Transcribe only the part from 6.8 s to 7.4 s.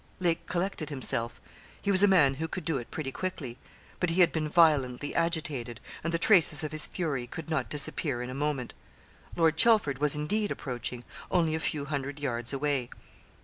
fury